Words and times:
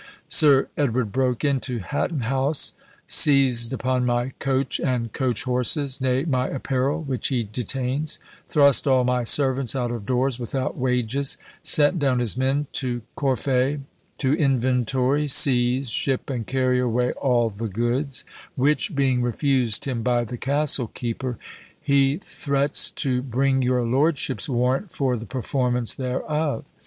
"Sir 0.27 0.67
Edward 0.77 1.11
broke 1.11 1.45
into 1.45 1.77
Hatton 1.77 2.21
House, 2.21 2.73
seased 3.05 3.71
upon 3.71 4.03
my 4.03 4.29
coach 4.39 4.79
and 4.79 5.13
coach 5.13 5.43
horses, 5.43 6.01
nay, 6.01 6.23
my 6.25 6.47
apparel, 6.47 7.03
which 7.03 7.27
he 7.27 7.43
detains; 7.43 8.17
thrust 8.47 8.87
all 8.87 9.03
my 9.03 9.23
servants 9.23 9.75
out 9.75 9.91
of 9.91 10.07
doors 10.07 10.39
without 10.39 10.75
wages; 10.75 11.37
sent 11.61 11.99
down 11.99 12.17
his 12.17 12.35
men 12.35 12.65
to 12.71 13.03
Corfe 13.15 13.45
to 14.17 14.33
inventory, 14.33 15.27
seize, 15.27 15.91
ship, 15.91 16.31
and 16.31 16.47
carry 16.47 16.79
away 16.79 17.11
all 17.11 17.51
the 17.51 17.67
goods, 17.67 18.23
which 18.55 18.95
being 18.95 19.21
refused 19.21 19.85
him 19.85 20.01
by 20.01 20.23
the 20.23 20.35
castle 20.35 20.87
keeper, 20.87 21.37
he 21.79 22.17
threats 22.17 22.89
to 22.89 23.21
bring 23.21 23.61
your 23.61 23.83
lordship's 23.85 24.49
warrant 24.49 24.91
for 24.91 25.15
the 25.15 25.27
performance 25.27 25.93
thereof. 25.93 26.65